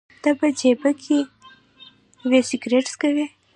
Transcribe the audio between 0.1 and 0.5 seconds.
ته په